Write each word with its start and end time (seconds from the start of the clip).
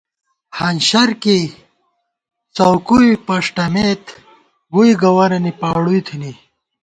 ہنشر 0.57 1.09
کېئی 1.21 1.45
څؤکُوئی 2.55 3.11
پݭٹَمېت، 3.25 4.03
ووئی 4.73 4.93
گوَرَنی 5.01 5.51
پاؤڑُوئی 5.61 6.01
تھنی 6.07 6.33